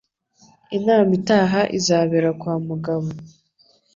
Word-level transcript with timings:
Inama 0.77 1.11
itaha 1.19 1.61
izabera 1.77 2.29
kwa 2.39 2.53
Mugabo. 2.67 3.07